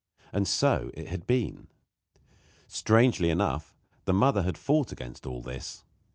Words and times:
And 0.33 0.47
so 0.47 0.89
it 0.95 1.09
had 1.09 1.27
been. 1.27 1.67
Strangely 2.67 3.29
enough, 3.29 3.75
the 4.05 4.13
mother 4.13 4.41
had 4.41 4.57
fought 4.57 4.91
against 4.91 5.27
all 5.27 5.43
this. 5.43 5.83